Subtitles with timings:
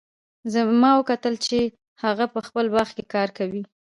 [0.81, 1.57] ما وکتل چې
[2.03, 3.61] هغه په خپل باغ کې کار کوي